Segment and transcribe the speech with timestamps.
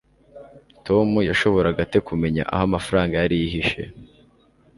[0.85, 3.81] tom yashoboraga ate kumenya aho amafaranga yari yihishe